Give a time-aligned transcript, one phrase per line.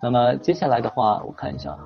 [0.00, 1.76] 那么接下来的话，我看一下，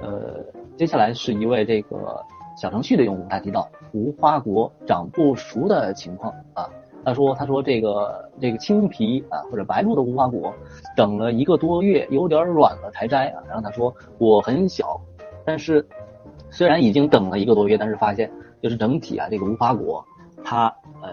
[0.00, 0.44] 呃，
[0.76, 2.24] 接下来是一位这个
[2.56, 6.68] 小程序的用户，他提到无花果长不熟的情况啊。
[7.02, 10.52] 他说：“他说这个这个青皮啊或者白露的无花果，
[10.94, 13.42] 等了一个多月，有点软了才摘啊。
[13.48, 15.00] 然后他说果很小，
[15.42, 15.82] 但是
[16.50, 18.30] 虽然已经等了一个多月，但是发现
[18.60, 20.04] 就是整体啊这个无花果
[20.44, 20.66] 它
[21.00, 21.08] 呃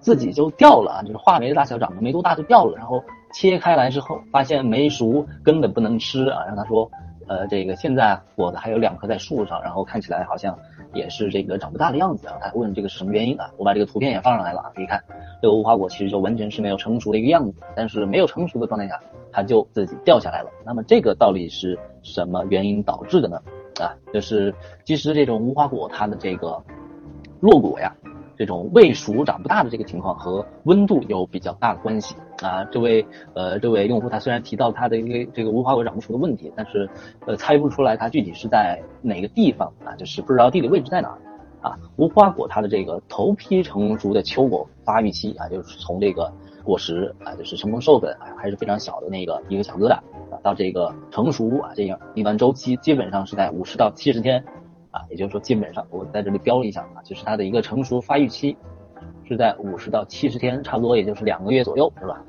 [0.00, 2.76] 自己就掉了啊，就是话梅的大小长得没多大就掉了。
[2.76, 6.44] 然后切开来之后发现没熟，根本不能吃啊。
[6.46, 6.90] 然后他说
[7.26, 10.58] 呃这个现在果子还有两颗在树上，然后看起来好像。”
[10.94, 13.50] 也是这个长不大的样子啊，他问这个是什么原因啊？
[13.56, 15.02] 我把这个图片也放上来了啊，可以看
[15.40, 19.00] 这个无花果其实就完全是没有成熟的一个样子，但是没有成熟的状态下，
[19.32, 20.50] 它就自己掉下来了。
[20.66, 23.40] 那么这个到底是什么原因导致的呢？
[23.80, 24.54] 啊，就是
[24.84, 26.62] 其实这种无花果它的这个
[27.40, 27.90] 落果呀。
[28.42, 32.64] 这种未熟长不大的这个情况和温度有比较大的关系啊。
[32.72, 36.90] 这位呃这位用户他虽然提到他的一个这个无花果长不熟的问题，但是
[37.24, 41.16] 呃猜不出来它具体是在哪个地方啊，就是不知道地理位置在哪
[41.60, 41.78] 啊。
[41.94, 46.32] 无花果它的这个头批成熟的秋果发育期啊，就是从这个
[46.64, 49.92] 果实啊就是成功授粉啊还是非常小的那个一个小疙瘩
[50.32, 54.44] 啊，到这个成熟啊这样一般周期基本上是在五十到七十天。
[54.92, 58.56] 啊，也就是说，基本上我在这里标了一下啊，就是它的一个成熟发育期
[59.24, 62.22] 是在五十到七十天，差不多也就是两个月左右，是吧？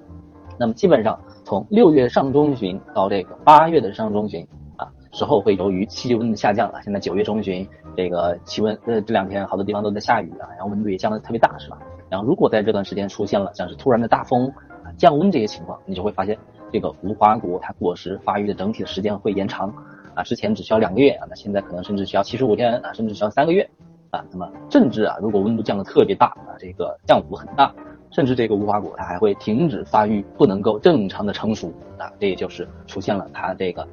[0.57, 4.47] 那么基本上从六月上中旬到这个八月的上中旬
[4.77, 11.77] 啊，时候会由于气温的下降啊，现在九月中旬这个气温呃这两天好多地方都在下雨啊，然后温度也降得特别大，是吧？
[12.09, 14.47] 然后如果在这段时间出现了像是突然的大风
[14.83, 16.37] 啊降温这些情况，你就会发现
[16.71, 19.73] 这个无花果它果实发育的整体的时间会延长。
[20.15, 23.69] 啊，之前只需要两个月啊，那现在可能甚至需要七十五天啊，甚至需要三个月
[24.09, 24.23] 啊。
[24.31, 27.73] 那么甚至啊，如果温度降得特别大啊，这个降幅很大，
[28.11, 32.11] 甚至这个无花果它还会停止发育，不能够正常的成熟啊。
[32.19, 33.87] 这也就是出现了它这个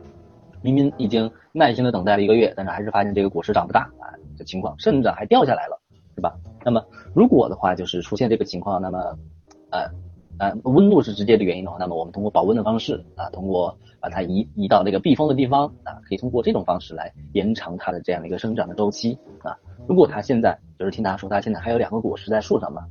[0.62, 5.81] 明明已经耐心的等待了一个月，但是还是发现这个果实长不大啊的情况，甚至还掉下来了，
[6.14, 6.34] 是吧？
[6.64, 8.98] 那么如果的话就是出现这个情况，那么
[9.70, 9.88] 呃。
[10.40, 19.54] 呃，温度是直接的原因的话，那么我们通过保温的方式啊，通过把它移移到那个避风的地方啊，可以通过这种方式来延长它的这样的一个生长的周期啊。
[19.86, 22.86] 如果它现在就是听他说，它现在还有两个果实在树上嘛，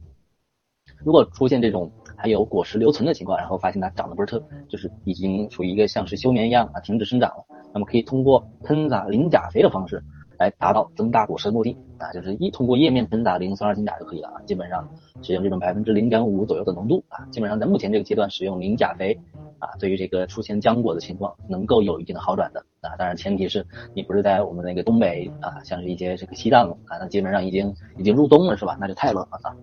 [1.04, 7.44] 如果出现这种还有果实留存的情况，然后发现它长得不是特，就是已经处于一个像是休眠一样啊，停止生长了，
[7.74, 10.04] 那么可以通过喷洒磷钾肥的方式。
[10.38, 14.88] 来达到增大果实的目的啊，就是一通过叶面喷洒磷酸二氢钾就可以了啊，基本上
[15.22, 19.20] 使用这种百分之零点五左右的浓度啊，基本上在目前这个阶段使用磷钾肥
[19.60, 28.78] 啊，对于这个出现浆果的情况能够有一定的好转的啊，当然前提是你不是在我们那个东北啊，像是一些这个西藏啊，那基本上已经已经入冬了是吧？
[28.80, 29.54] 那就太冷了啊。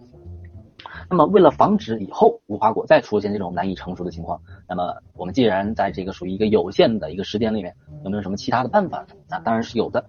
[1.09, 7.75] 那么为了防止以后无花果再出现这种难以成熟的情况，那么我们既然在这个属于一个有限的一个时间里面，
[8.05, 9.07] 有没有什么其他的办法？
[9.29, 10.05] 啊，当然是有的。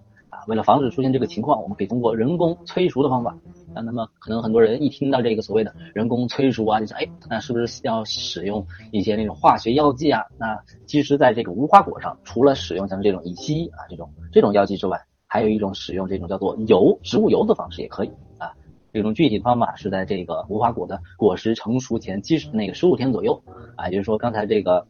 [0.48, 3.36] 为了防止出现这个情况，我们可以通过人工催熟的方法
[3.74, 3.82] 啊。
[3.82, 10.24] 那么可能很多人一听到这个所谓的人工催熟啊，就想，哎，那是不是要使用一些那种化学药剂啊？
[10.38, 18.50] 那其实，在这个无花果上，除了使用像这种乙烯啊这种这种药剂之外，还有一种使用这种叫做油植物油的方式也可以啊。
[18.90, 23.42] 这种具体的方法是在这个无花果的果实成熟前七十那个十五天左右
[23.76, 24.86] 啊，也就是说刚才这个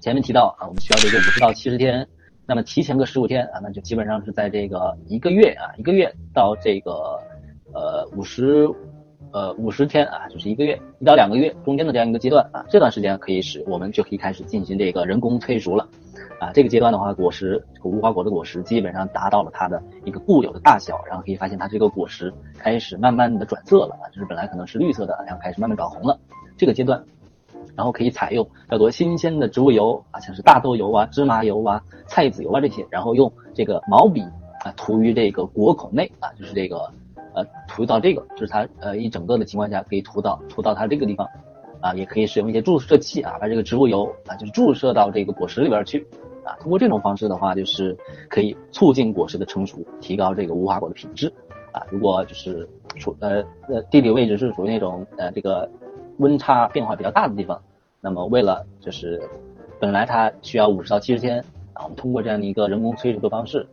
[0.00, 2.08] 前面提到啊，我们需要这个五十到七十天。
[2.48, 7.20] 那么提前个十五天啊，那就基本上是在这个一个月啊，一个月到这个
[7.74, 8.66] 呃五十
[9.32, 15.86] 呃五十天啊，就是一个月一到两个月中间的这样一个阶段啊，这段时间可以使我们就可以开始进行这个人工催熟了
[16.40, 16.50] 啊。
[16.54, 26.18] 这个阶段的话，果实这个无花果的果实基本上达到了它的一个固有的大小，然后可以发现它这个果实开始慢慢的转色了啊，就是本来可能是绿色的，然后开始慢慢转红了，
[26.56, 27.04] 这个阶段。
[27.78, 34.20] 然后可以采用叫做新鲜的植物油啊，像是大豆油啊、芝麻油啊、菜籽油啊这些，然后用这个毛笔
[34.64, 36.90] 啊涂于这个果口内啊，就是这个
[37.34, 41.24] 呃涂到这个，就是它呃一整个的情况下可以涂到涂到它这个地方
[41.80, 46.04] 啊，也可以使用一些注射器啊，把这个植物油啊就是注射到这个果实里边去
[46.42, 47.96] 啊，通过这种方式的话，就是
[48.28, 51.32] 可以促进果实的成熟，提高这个无花果的品质
[51.70, 51.80] 啊。
[51.90, 55.70] 如果就是处呃呃地理位置是属于那种呃这个
[56.16, 57.62] 温差变化比较大的地方。
[58.00, 59.20] 那么为了就是
[59.80, 61.38] 本来它需要五十到七十天
[61.72, 63.66] 啊，我们通过这样的一个人工催熟的方式，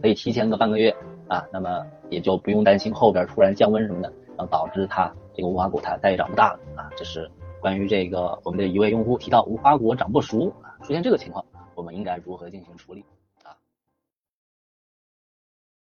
[0.00, 0.94] 可以提前个半个月
[1.28, 6.90] 啊，那么也就不用担心后边突然降温什么的，然后导致它这个无花果它再也长不大了啊。
[6.96, 7.30] 这是
[7.60, 13.04] 关于这个我们的一位用户提到无花果长不熟啊，出现这个情况，我们应该如何进行处理？